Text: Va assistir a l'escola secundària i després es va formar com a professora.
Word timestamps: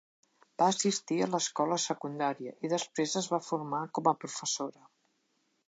Va 0.61 0.69
assistir 0.75 1.17
a 1.25 1.27
l'escola 1.33 1.77
secundària 1.83 2.55
i 2.67 2.71
després 2.73 3.13
es 3.23 3.29
va 3.35 3.41
formar 3.51 3.83
com 3.99 4.13
a 4.13 4.15
professora. 4.25 4.85